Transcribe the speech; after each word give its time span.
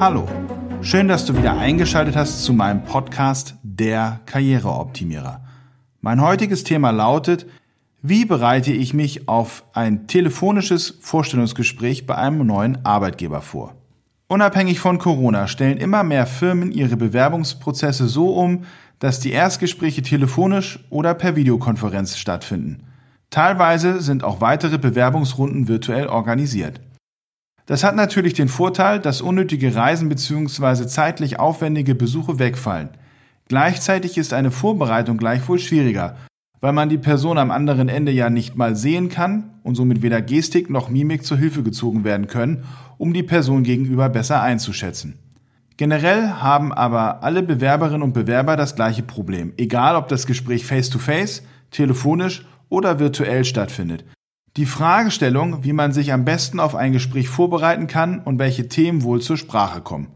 Hallo, 0.00 0.26
schön, 0.80 1.08
dass 1.08 1.26
du 1.26 1.36
wieder 1.36 1.58
eingeschaltet 1.58 2.16
hast 2.16 2.42
zu 2.42 2.54
meinem 2.54 2.84
Podcast 2.84 3.56
Der 3.62 4.20
Karriereoptimierer. 4.24 5.42
Mein 6.00 6.22
heutiges 6.22 6.64
Thema 6.64 6.88
lautet, 6.88 7.44
wie 8.00 8.24
bereite 8.24 8.72
ich 8.72 8.94
mich 8.94 9.28
auf 9.28 9.62
ein 9.74 10.06
telefonisches 10.06 10.96
Vorstellungsgespräch 11.02 12.06
bei 12.06 12.14
einem 12.14 12.46
neuen 12.46 12.82
Arbeitgeber 12.82 13.42
vor? 13.42 13.74
Unabhängig 14.26 14.80
von 14.80 14.96
Corona 14.96 15.46
stellen 15.48 15.76
immer 15.76 16.02
mehr 16.02 16.26
Firmen 16.26 16.72
ihre 16.72 16.96
Bewerbungsprozesse 16.96 18.08
so 18.08 18.30
um, 18.30 18.64
dass 19.00 19.20
die 19.20 19.32
Erstgespräche 19.32 20.00
telefonisch 20.00 20.78
oder 20.88 21.12
per 21.12 21.36
Videokonferenz 21.36 22.16
stattfinden. 22.16 22.84
Teilweise 23.28 24.00
sind 24.00 24.24
auch 24.24 24.40
weitere 24.40 24.78
Bewerbungsrunden 24.78 25.68
virtuell 25.68 26.06
organisiert. 26.06 26.80
Das 27.70 27.84
hat 27.84 27.94
natürlich 27.94 28.34
den 28.34 28.48
Vorteil, 28.48 28.98
dass 28.98 29.20
unnötige 29.20 29.76
Reisen 29.76 30.08
bzw. 30.08 30.88
zeitlich 30.88 31.38
aufwendige 31.38 31.94
Besuche 31.94 32.40
wegfallen. 32.40 32.88
Gleichzeitig 33.46 34.18
ist 34.18 34.32
eine 34.32 34.50
Vorbereitung 34.50 35.18
gleichwohl 35.18 35.60
schwieriger, 35.60 36.16
weil 36.60 36.72
man 36.72 36.88
die 36.88 36.98
Person 36.98 37.38
am 37.38 37.52
anderen 37.52 37.88
Ende 37.88 38.10
ja 38.10 38.28
nicht 38.28 38.56
mal 38.56 38.74
sehen 38.74 39.08
kann 39.08 39.50
und 39.62 39.76
somit 39.76 40.02
weder 40.02 40.20
Gestik 40.20 40.68
noch 40.68 40.88
Mimik 40.88 41.24
zur 41.24 41.38
Hilfe 41.38 41.62
gezogen 41.62 42.02
werden 42.02 42.26
können, 42.26 42.64
um 42.98 43.12
die 43.12 43.22
Person 43.22 43.62
gegenüber 43.62 44.08
besser 44.08 44.42
einzuschätzen. 44.42 45.20
Generell 45.76 46.28
haben 46.28 46.72
aber 46.72 47.22
alle 47.22 47.44
Bewerberinnen 47.44 48.02
und 48.02 48.14
Bewerber 48.14 48.56
das 48.56 48.74
gleiche 48.74 49.04
Problem, 49.04 49.52
egal 49.58 49.94
ob 49.94 50.08
das 50.08 50.26
Gespräch 50.26 50.66
face-to-face, 50.66 51.42
-face, 51.42 51.42
telefonisch 51.70 52.44
oder 52.68 52.98
virtuell 52.98 53.44
stattfindet. 53.44 54.04
Die 54.56 54.66
Fragestellung, 54.66 55.62
wie 55.62 55.72
man 55.72 55.92
sich 55.92 56.12
am 56.12 56.24
besten 56.24 56.58
auf 56.58 56.74
ein 56.74 56.92
Gespräch 56.92 57.28
vorbereiten 57.28 57.86
kann 57.86 58.20
und 58.20 58.38
welche 58.38 58.68
Themen 58.68 59.02
wohl 59.02 59.20
zur 59.20 59.36
Sprache 59.36 59.80
kommen. 59.80 60.08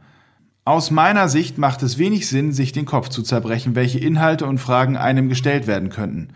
Aus 0.64 0.90
meiner 0.90 1.28
Sicht 1.28 1.58
macht 1.58 1.82
es 1.82 1.98
wenig 1.98 2.26
Sinn, 2.26 2.52
sich 2.52 2.72
den 2.72 2.86
Kopf 2.86 3.10
zu 3.10 3.22
zerbrechen, 3.22 3.74
welche 3.74 3.98
Inhalte 3.98 4.46
und 4.46 4.58
Fragen 4.58 4.96
einem 4.96 5.28
gestellt 5.28 5.66
werden 5.66 5.90
könnten. 5.90 6.28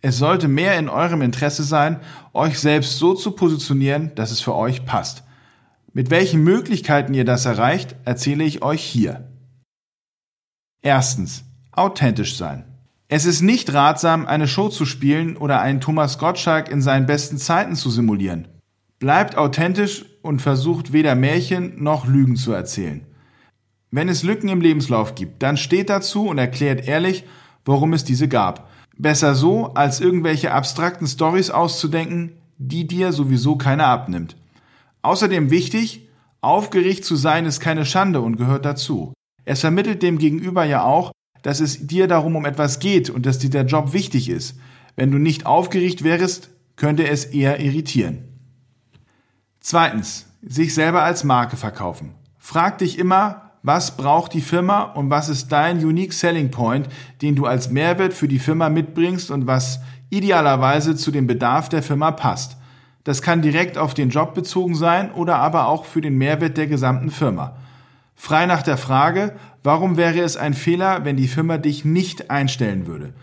Es 0.00 0.18
sollte 0.18 0.48
mehr 0.48 0.78
in 0.78 0.88
eurem 0.88 1.20
Interesse 1.20 1.62
sein, 1.62 2.00
euch 2.32 2.58
selbst 2.58 2.98
so 2.98 3.14
zu 3.14 3.32
positionieren, 3.32 4.12
dass 4.14 4.30
es 4.30 4.40
für 4.40 4.54
euch 4.54 4.84
passt. 4.84 5.24
Mit 5.92 6.10
welchen 6.10 6.42
Möglichkeiten 6.42 7.12
ihr 7.12 7.24
das 7.24 7.44
erreicht, 7.44 7.96
erzähle 8.04 8.44
ich 8.44 8.62
euch 8.62 8.82
hier. 8.82 9.28
Erstens. 10.80 11.44
Authentisch 11.70 12.36
sein. 12.36 12.71
Es 13.14 13.26
ist 13.26 13.42
nicht 13.42 13.74
ratsam, 13.74 14.24
eine 14.24 14.48
Show 14.48 14.70
zu 14.70 14.86
spielen 14.86 15.36
oder 15.36 15.60
einen 15.60 15.82
Thomas 15.82 16.16
Gottschalk 16.16 16.70
in 16.70 16.80
seinen 16.80 17.04
besten 17.04 17.36
Zeiten 17.36 17.76
zu 17.76 17.90
simulieren. 17.90 18.48
Bleibt 19.00 19.36
authentisch 19.36 20.06
und 20.22 20.40
versucht 20.40 20.94
weder 20.94 21.14
Märchen 21.14 21.82
noch 21.82 22.06
Lügen 22.06 22.36
zu 22.36 22.52
erzählen. 22.52 23.06
Wenn 23.90 24.08
es 24.08 24.22
Lücken 24.22 24.48
im 24.48 24.62
Lebenslauf 24.62 25.14
gibt, 25.14 25.42
dann 25.42 25.58
steht 25.58 25.90
dazu 25.90 26.26
und 26.26 26.38
erklärt 26.38 26.88
ehrlich, 26.88 27.24
warum 27.66 27.92
es 27.92 28.02
diese 28.02 28.28
gab. 28.28 28.70
Besser 28.96 29.34
so, 29.34 29.74
als 29.74 30.00
irgendwelche 30.00 30.52
abstrakten 30.52 31.06
Stories 31.06 31.50
auszudenken, 31.50 32.38
die 32.56 32.86
dir 32.86 33.12
sowieso 33.12 33.56
keiner 33.56 33.88
abnimmt. 33.88 34.36
Außerdem 35.02 35.50
wichtig, 35.50 36.08
aufgeregt 36.40 37.04
zu 37.04 37.16
sein 37.16 37.44
ist 37.44 37.60
keine 37.60 37.84
Schande 37.84 38.22
und 38.22 38.38
gehört 38.38 38.64
dazu. 38.64 39.12
Es 39.44 39.60
vermittelt 39.60 40.02
dem 40.02 40.16
Gegenüber 40.16 40.64
ja 40.64 40.82
auch, 40.82 41.12
dass 41.42 41.60
es 41.60 41.86
dir 41.86 42.06
darum 42.08 42.36
um 42.36 42.44
etwas 42.44 42.78
geht 42.78 43.10
und 43.10 43.26
dass 43.26 43.38
dir 43.38 43.50
der 43.50 43.66
Job 43.66 43.92
wichtig 43.92 44.28
ist. 44.28 44.56
Wenn 44.96 45.10
du 45.10 45.18
nicht 45.18 45.46
aufgeregt 45.46 46.04
wärst, 46.04 46.50
könnte 46.76 47.08
es 47.08 47.24
eher 47.24 47.60
irritieren. 47.60 48.24
Zweitens, 49.60 50.26
sich 50.42 50.74
selber 50.74 51.02
als 51.02 51.24
Marke 51.24 51.56
verkaufen. 51.56 52.14
Frag 52.38 52.78
dich 52.78 52.98
immer, 52.98 53.52
was 53.62 53.96
braucht 53.96 54.34
die 54.34 54.40
Firma 54.40 54.82
und 54.82 55.10
was 55.10 55.28
ist 55.28 55.52
dein 55.52 55.84
Unique 55.84 56.12
Selling 56.12 56.50
Point, 56.50 56.88
den 57.22 57.36
du 57.36 57.46
als 57.46 57.70
Mehrwert 57.70 58.12
für 58.12 58.26
die 58.26 58.40
Firma 58.40 58.68
mitbringst 58.68 59.30
und 59.30 59.46
was 59.46 59.80
idealerweise 60.10 60.96
zu 60.96 61.10
dem 61.12 61.26
Bedarf 61.26 61.68
der 61.68 61.82
Firma 61.82 62.10
passt. 62.10 62.56
Das 63.04 63.22
kann 63.22 63.42
direkt 63.42 63.78
auf 63.78 63.94
den 63.94 64.10
Job 64.10 64.34
bezogen 64.34 64.74
sein 64.74 65.12
oder 65.12 65.36
aber 65.36 65.68
auch 65.68 65.84
für 65.84 66.00
den 66.00 66.18
Mehrwert 66.18 66.56
der 66.56 66.66
gesamten 66.66 67.10
Firma. 67.10 67.56
Frei 68.24 68.46
nach 68.46 68.62
der 68.62 68.76
Frage, 68.76 69.34
warum 69.64 69.96
wäre 69.96 70.20
es 70.20 70.36
ein 70.36 70.54
Fehler, 70.54 71.04
wenn 71.04 71.16
die 71.16 71.26
Firma 71.26 71.58
dich 71.58 71.84
nicht 71.84 72.30
einstellen 72.30 72.86
würde? 72.86 73.14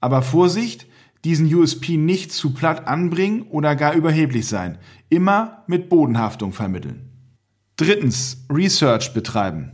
Aber 0.00 0.22
Vorsicht, 0.22 0.88
diesen 1.22 1.54
USP 1.54 1.96
nicht 1.96 2.32
zu 2.32 2.52
platt 2.52 2.88
anbringen 2.88 3.42
oder 3.42 3.76
gar 3.76 3.94
überheblich 3.94 4.48
sein. 4.48 4.78
Immer 5.08 5.62
mit 5.68 5.88
Bodenhaftung 5.88 6.52
vermitteln. 6.52 7.10
Drittens, 7.76 8.44
Research 8.52 9.14
betreiben. 9.14 9.70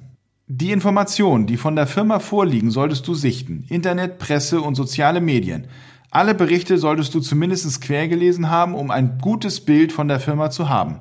Die 0.46 0.72
Informationen, 0.72 1.46
die 1.46 1.56
von 1.56 1.74
der 1.74 1.86
Firma 1.86 2.18
vorliegen, 2.18 2.70
solltest 2.70 3.08
du 3.08 3.14
sichten. 3.14 3.64
Internet, 3.70 4.18
Presse 4.18 4.60
und 4.60 4.74
soziale 4.74 5.22
Medien. 5.22 5.68
Alle 6.10 6.34
Berichte 6.34 6.76
solltest 6.76 7.14
du 7.14 7.20
zumindest 7.20 7.80
quer 7.80 8.08
gelesen 8.08 8.50
haben, 8.50 8.74
um 8.74 8.90
ein 8.90 9.16
gutes 9.22 9.64
Bild 9.64 9.90
von 9.90 10.06
der 10.06 10.20
Firma 10.20 10.50
zu 10.50 10.68
haben. 10.68 11.00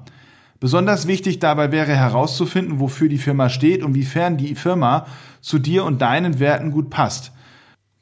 Besonders 0.66 1.06
wichtig 1.06 1.38
dabei 1.38 1.72
wäre 1.72 1.96
herauszufinden, 1.96 2.80
wofür 2.80 3.08
die 3.08 3.20
Firma 3.20 3.50
steht 3.50 3.84
und 3.84 3.94
wiefern 3.94 4.36
die 4.36 4.56
Firma 4.56 5.06
zu 5.40 5.60
dir 5.60 5.86
und 5.86 6.02
deinen 6.02 6.40
Werten 6.40 6.72
gut 6.72 6.90
passt. 6.90 7.34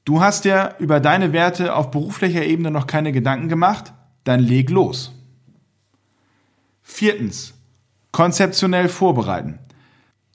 Du 0.06 0.22
hast 0.22 0.46
dir 0.46 0.76
über 0.80 1.02
deine 1.02 1.34
Werte 1.34 1.76
auf 1.76 1.92
beruflicher 1.92 2.46
Ebene 2.46 2.72
noch 2.72 2.88
keine 2.88 3.12
Gedanken 3.12 3.50
gemacht? 3.50 3.92
Dann 4.24 4.40
leg 4.40 4.70
los. 4.70 5.12
Viertens. 6.82 7.54
Konzeptionell 8.14 8.88
vorbereiten. 8.88 9.60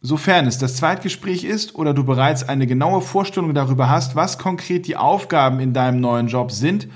Sofern 0.02 0.46
es 0.46 0.58
das 0.58 0.76
Zweitgespräch 0.76 1.44
ist 1.44 1.76
oder 1.76 1.94
du 1.94 2.04
bereits 2.04 2.46
eine 2.46 2.66
genaue 2.66 3.00
Vorstellung 3.00 3.54
darüber 3.54 3.88
hast, 3.88 4.16
was 4.16 4.36
konkret 4.36 4.86
die 4.86 4.96
Aufgaben 4.96 5.60
in 5.60 5.72
deinem 5.72 6.02
neuen 6.02 6.28
Job 6.28 6.52
sind, 6.52 6.88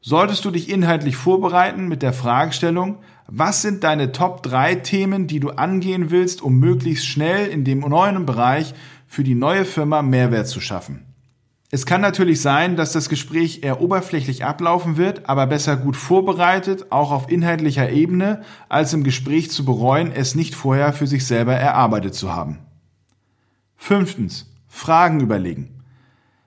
solltest 0.00 0.44
du 0.44 0.50
dich 0.50 0.68
inhaltlich 0.68 1.14
vorbereiten 1.14 1.86
mit 1.86 2.02
der 2.02 2.12
Fragestellung, 2.12 2.98
was 3.26 3.62
sind 3.62 3.84
deine 3.84 4.12
Top 4.12 4.42
3 4.42 4.76
Themen, 4.76 5.26
die 5.26 5.40
du 5.40 5.50
angehen 5.50 6.10
willst, 6.10 6.42
um 6.42 6.58
möglichst 6.58 7.06
schnell 7.06 7.48
in 7.48 7.64
dem 7.64 7.80
neuen 7.80 8.26
Bereich 8.26 8.74
für 9.06 9.24
die 9.24 9.34
neue 9.34 9.64
Firma 9.64 10.02
Mehrwert 10.02 10.48
zu 10.48 10.60
schaffen? 10.60 11.06
Es 11.70 11.86
kann 11.86 12.02
natürlich 12.02 12.42
sein, 12.42 12.76
dass 12.76 12.92
das 12.92 13.08
Gespräch 13.08 13.62
eher 13.62 13.80
oberflächlich 13.80 14.44
ablaufen 14.44 14.98
wird, 14.98 15.26
aber 15.30 15.46
besser 15.46 15.76
gut 15.76 15.96
vorbereitet, 15.96 16.92
auch 16.92 17.10
auf 17.10 17.30
inhaltlicher 17.30 17.88
Ebene, 17.88 18.42
als 18.68 18.92
im 18.92 19.04
Gespräch 19.04 19.50
zu 19.50 19.64
bereuen, 19.64 20.12
es 20.12 20.34
nicht 20.34 20.54
vorher 20.54 20.92
für 20.92 21.06
sich 21.06 21.26
selber 21.26 21.54
erarbeitet 21.54 22.14
zu 22.14 22.34
haben. 22.34 22.58
Fünftens. 23.76 24.52
Fragen 24.68 25.20
überlegen. 25.20 25.82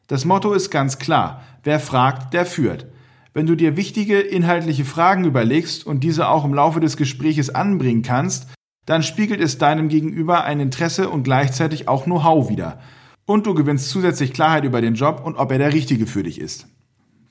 Das 0.07 0.25
Motto 0.25 0.53
ist 0.53 0.69
ganz 0.69 0.99
klar. 0.99 1.41
Wer 1.63 1.79
fragt, 1.79 2.33
der 2.33 2.45
führt. 2.45 2.85
Wenn 3.35 3.47
du 3.47 3.55
dir 3.55 3.75
wichtige 3.75 4.21
inhaltliche 4.21 4.85
Fragen 4.85 5.25
überlegst 5.25 5.85
und 5.85 6.05
diese 6.05 6.29
auch 6.29 6.45
im 6.45 6.53
Laufe 6.53 6.79
des 6.79 6.95
Gespräches 6.95 7.53
anbringen 7.53 8.01
kannst, 8.01 8.47
dann 8.85 9.03
spiegelt 9.03 9.41
es 9.41 9.57
deinem 9.57 9.89
Gegenüber 9.89 10.45
ein 10.45 10.61
Interesse 10.61 11.09
und 11.09 11.23
gleichzeitig 11.23 11.89
auch 11.89 12.05
Know-how 12.05 12.47
wider. 12.47 12.79
Und 13.25 13.45
du 13.45 13.53
gewinnst 13.53 13.89
zusätzlich 13.89 14.31
Klarheit 14.31 14.63
über 14.63 14.79
den 14.79 14.93
Job 14.93 15.21
und 15.21 15.35
ob 15.35 15.51
er 15.51 15.57
der 15.57 15.73
richtige 15.73 16.07
für 16.07 16.23
dich 16.23 16.39
ist. 16.39 16.67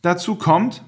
Dazu 0.02 0.34
kommt, 0.34 0.84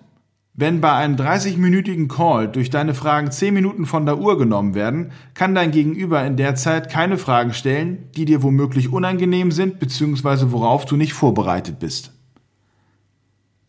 wenn 0.53 0.82
bei 0.82 0.93
einem 0.93 1.16
30-minütigen 1.16 2.09
Call 2.09 2.49
durch 2.49 2.69
deine 2.69 2.93
Fragen 2.93 3.31
10 3.31 3.55
Minuten 3.55 3.87
von 3.87 4.05
der 4.05 4.19
Uhr 4.19 4.37
genommen 4.37 4.75
werden, 4.75 5.12
kann 5.32 5.55
dein 5.55 5.71
Gegenüber 5.71 6.26
in 6.26 6.37
der 6.37 6.56
Zeit 6.56 6.91
keine 6.91 7.16
Fragen 7.16 7.55
stellen, 7.55 8.10
die 8.16 8.26
dir 8.26 8.43
womöglich 8.43 8.93
unangenehm 8.93 9.50
sind 9.50 9.78
bzw. 9.78 10.53
worauf 10.53 10.84
du 10.84 10.97
nicht 10.97 11.15
vorbereitet 11.15 11.79
bist. 11.79 12.12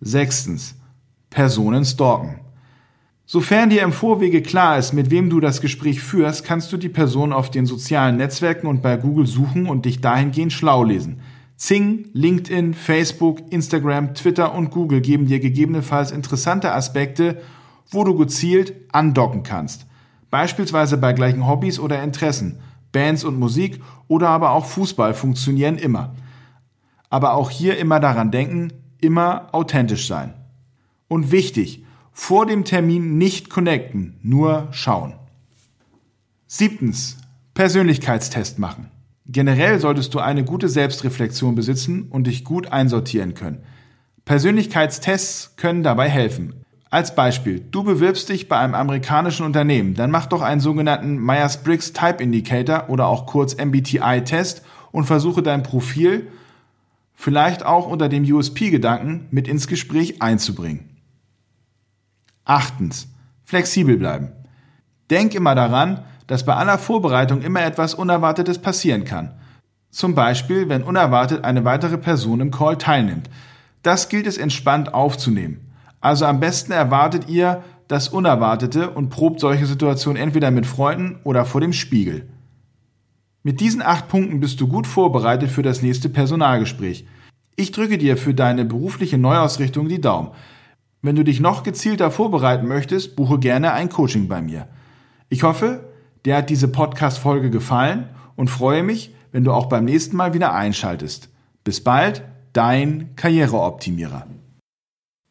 Sechstens. 0.01 0.76
Personen 1.29 1.85
stalken. 1.85 2.39
Sofern 3.25 3.69
dir 3.69 3.81
im 3.81 3.91
Vorwege 3.91 4.41
klar 4.41 4.77
ist, 4.77 4.93
mit 4.93 5.11
wem 5.11 5.29
du 5.29 5.41
das 5.41 5.59
Gespräch 5.59 6.01
führst, 6.01 6.45
kannst 6.45 6.71
du 6.71 6.77
die 6.77 6.87
Person 6.87 7.33
auf 7.33 7.51
den 7.51 7.65
sozialen 7.65 8.15
Netzwerken 8.15 8.67
und 8.67 8.81
bei 8.81 8.95
Google 8.95 9.27
suchen 9.27 9.67
und 9.67 9.83
dich 9.83 9.99
dahingehend 9.99 10.53
schlau 10.53 10.85
lesen. 10.85 11.19
Zing, 11.57 12.05
LinkedIn, 12.13 12.73
Facebook, 12.73 13.39
Instagram, 13.51 14.13
Twitter 14.13 14.55
und 14.55 14.71
Google 14.71 15.01
geben 15.01 15.25
dir 15.25 15.41
gegebenenfalls 15.41 16.11
interessante 16.11 16.71
Aspekte, 16.71 17.41
wo 17.89 18.05
du 18.05 18.15
gezielt 18.15 18.73
andocken 18.93 19.43
kannst. 19.43 19.87
Beispielsweise 20.29 20.97
bei 20.97 21.11
gleichen 21.11 21.47
Hobbys 21.47 21.79
oder 21.79 22.01
Interessen. 22.03 22.59
Bands 22.93 23.25
und 23.25 23.37
Musik 23.37 23.81
oder 24.07 24.29
aber 24.29 24.51
auch 24.51 24.65
Fußball 24.65 25.13
funktionieren 25.13 25.77
immer. 25.77 26.15
Aber 27.09 27.33
auch 27.33 27.49
hier 27.49 27.77
immer 27.77 27.99
daran 27.99 28.31
denken, 28.31 28.71
immer 29.01 29.49
authentisch 29.51 30.07
sein. 30.07 30.33
Und 31.07 31.31
wichtig, 31.31 31.83
vor 32.11 32.45
dem 32.45 32.63
Termin 32.65 33.17
nicht 33.17 33.49
connecten, 33.49 34.19
nur 34.23 34.67
schauen. 34.71 35.13
Siebtens, 36.47 37.17
Persönlichkeitstest 37.53 38.59
machen. 38.59 38.89
Generell 39.25 39.79
solltest 39.79 40.13
du 40.13 40.19
eine 40.19 40.45
gute 40.45 40.69
Selbstreflexion 40.69 41.55
besitzen 41.55 42.07
und 42.09 42.27
dich 42.27 42.43
gut 42.43 42.71
einsortieren 42.71 43.33
können. 43.33 43.63
Persönlichkeitstests 44.25 45.55
können 45.57 45.83
dabei 45.83 46.09
helfen. 46.09 46.53
Als 46.89 47.15
Beispiel, 47.15 47.59
du 47.71 47.83
bewirbst 47.83 48.29
dich 48.29 48.47
bei 48.47 48.57
einem 48.57 48.73
amerikanischen 48.73 49.45
Unternehmen, 49.45 49.93
dann 49.93 50.09
mach 50.09 50.25
doch 50.25 50.41
einen 50.41 50.61
sogenannten 50.61 51.17
Myers-Briggs 51.17 51.91
Type 51.91 52.23
Indicator 52.23 52.89
oder 52.89 53.07
auch 53.07 53.25
kurz 53.25 53.55
MBTI-Test 53.57 54.63
und 54.91 55.03
versuche 55.03 55.43
dein 55.43 55.63
Profil 55.63 56.27
vielleicht 57.13 57.65
auch 57.65 57.87
unter 57.87 58.07
dem 58.07 58.23
USP-Gedanken 58.23 59.27
mit 59.31 59.47
ins 59.47 59.67
Gespräch 59.67 60.21
einzubringen. 60.21 60.96
Achtens, 62.47 63.09
flexibel 63.43 63.97
bleiben. 63.97 64.31
Denk 65.09 65.35
immer 65.35 65.53
daran, 65.53 66.05
dass 66.27 66.45
bei 66.45 66.55
aller 66.55 66.77
Vorbereitung 66.77 67.41
immer 67.41 67.61
etwas 67.61 67.93
Unerwartetes 67.93 68.59
passieren 68.59 69.03
kann. 69.03 69.33
Zum 69.91 70.15
Beispiel, 70.15 70.69
wenn 70.69 70.81
unerwartet 70.81 71.43
eine 71.43 71.65
weitere 71.65 71.97
Person 71.97 72.39
im 72.39 72.51
Call 72.51 72.77
teilnimmt. 72.77 73.29
Das 73.83 74.07
gilt 74.07 74.27
es 74.27 74.37
entspannt 74.37 74.93
aufzunehmen. 74.93 75.59
Also 75.99 76.25
am 76.25 76.39
besten 76.39 76.71
erwartet 76.71 77.27
ihr 77.27 77.63
das 77.89 78.07
Unerwartete 78.07 78.91
und 78.91 79.09
probt 79.09 79.41
solche 79.41 79.65
Situationen 79.65 80.21
entweder 80.21 80.49
mit 80.49 80.65
Freunden 80.65 81.19
oder 81.25 81.45
vor 81.45 81.59
dem 81.59 81.73
Spiegel. 81.73 82.29
Mit 83.43 83.59
diesen 83.59 83.81
acht 83.81 84.07
Punkten 84.07 84.39
bist 84.39 84.61
du 84.61 84.67
gut 84.67 84.87
vorbereitet 84.87 85.49
für 85.49 85.63
das 85.63 85.81
nächste 85.81 86.07
Personalgespräch. 86.07 87.05
Ich 87.57 87.73
drücke 87.73 87.97
dir 87.97 88.15
für 88.15 88.33
deine 88.33 88.63
berufliche 88.63 89.17
Neuausrichtung 89.17 89.89
die 89.89 89.99
Daumen. 89.99 90.31
Wenn 91.07 91.15
du 91.15 91.23
dich 91.23 91.39
noch 91.39 91.63
gezielter 91.63 92.11
vorbereiten 92.11 92.67
möchtest, 92.67 93.15
buche 93.15 93.39
gerne 93.39 93.71
ein 93.71 93.87
Coaching 93.87 94.27
bei 94.27 94.41
mir. 94.41 94.67
Ich 95.29 95.43
hoffe, 95.43 95.87
dir 96.25 96.35
hat 96.35 96.49
diese 96.49 96.67
Podcast-Folge 96.67 97.49
gefallen 97.49 98.09
und 98.35 98.49
freue 98.49 98.83
mich, 98.83 99.15
wenn 99.31 99.45
du 99.45 99.53
auch 99.53 99.67
beim 99.67 99.85
nächsten 99.85 100.17
Mal 100.17 100.33
wieder 100.33 100.53
einschaltest. 100.53 101.29
Bis 101.63 101.81
bald, 101.81 102.23
dein 102.51 103.15
Karriereoptimierer. 103.15 104.27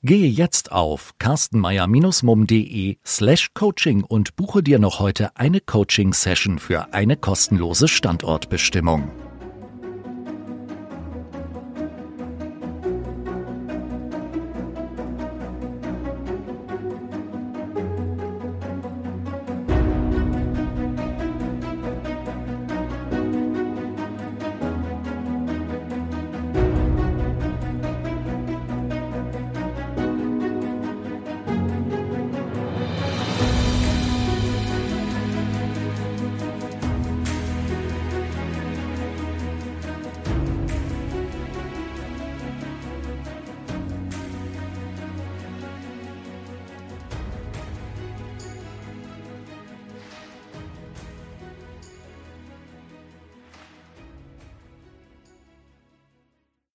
Gehe 0.03 0.31
jetzt 0.31 0.73
auf 0.73 1.13
carstenmeier-mum.de 1.19 2.97
slash 3.05 3.51
coaching 3.53 4.03
und 4.03 4.35
buche 4.35 4.63
dir 4.63 4.79
noch 4.79 4.99
heute 4.99 5.37
eine 5.37 5.61
Coaching-Session 5.61 6.59
für 6.59 6.95
eine 6.95 7.19
kostenlose 7.19 7.87
Standortbestimmung. 7.87 9.11